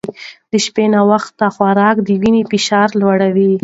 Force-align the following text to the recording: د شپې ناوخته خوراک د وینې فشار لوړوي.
د 0.51 0.53
شپې 0.65 0.85
ناوخته 0.93 1.45
خوراک 1.55 1.97
د 2.07 2.09
وینې 2.21 2.43
فشار 2.51 2.89
لوړوي. 3.01 3.51